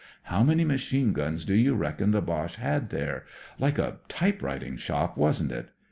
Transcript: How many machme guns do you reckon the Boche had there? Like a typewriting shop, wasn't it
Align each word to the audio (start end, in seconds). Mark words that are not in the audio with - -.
How 0.23 0.41
many 0.41 0.65
machme 0.65 1.13
guns 1.13 1.45
do 1.45 1.53
you 1.53 1.75
reckon 1.75 2.09
the 2.09 2.23
Boche 2.23 2.55
had 2.55 2.89
there? 2.89 3.23
Like 3.59 3.77
a 3.77 3.99
typewriting 4.09 4.75
shop, 4.77 5.15
wasn't 5.15 5.51
it 5.51 5.69